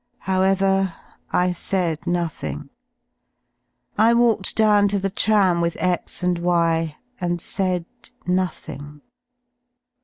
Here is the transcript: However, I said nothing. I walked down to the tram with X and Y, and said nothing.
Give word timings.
However, 0.21 0.95
I 1.31 1.51
said 1.51 2.07
nothing. 2.07 2.71
I 3.99 4.15
walked 4.15 4.55
down 4.55 4.87
to 4.87 4.97
the 4.97 5.11
tram 5.11 5.61
with 5.61 5.77
X 5.79 6.23
and 6.23 6.39
Y, 6.39 6.95
and 7.19 7.39
said 7.39 7.85
nothing. 8.25 9.01